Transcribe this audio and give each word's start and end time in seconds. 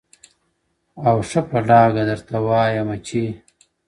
او 1.07 1.17
ښه 1.29 1.41
په 1.49 1.57
ډاگه 1.69 2.03
درته 2.09 2.35
وايمه 2.47 2.97
چي، 3.07 3.23